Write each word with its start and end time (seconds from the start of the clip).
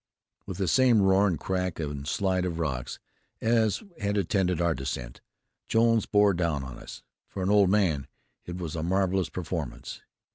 With 0.47 0.57
the 0.57 0.67
same 0.67 1.03
roar 1.03 1.27
and 1.27 1.39
crack 1.39 1.79
and 1.79 2.07
slide 2.07 2.43
of 2.43 2.57
rocks 2.57 2.97
as 3.39 3.83
had 3.99 4.17
attended 4.17 4.59
our 4.59 4.73
descent, 4.73 5.21
Jones 5.67 6.07
bore 6.07 6.33
down 6.33 6.63
on 6.63 6.79
us. 6.79 7.03
For 7.27 7.43
an 7.43 7.51
old 7.51 7.69
man 7.69 8.07
it 8.47 8.57
was 8.57 8.75
a 8.75 8.81
marvelous 8.81 9.29
performance. 9.29 10.01